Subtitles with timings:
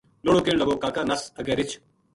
[0.25, 1.75] لُڑو کہن لگو کاکا نَس اَگے رِچھ